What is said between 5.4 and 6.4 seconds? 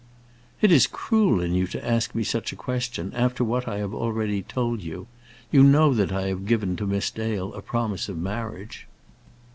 You know that I